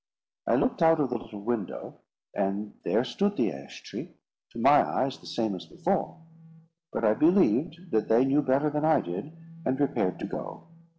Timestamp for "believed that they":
7.13-8.25